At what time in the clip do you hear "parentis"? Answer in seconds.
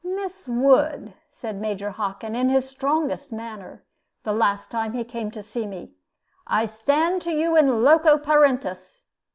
8.17-9.05